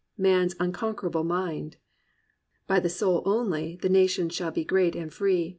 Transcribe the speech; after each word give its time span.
"Man's 0.17 0.55
unconquer 0.59 1.09
able 1.09 1.23
mind." 1.23 1.77
"By 2.65 2.79
the 2.79 2.89
soul 2.89 3.21
only, 3.23 3.77
the 3.83 3.87
Nations 3.89 4.33
shall 4.33 4.49
be 4.49 4.65
great 4.65 4.95
and 4.95 5.13
free." 5.13 5.49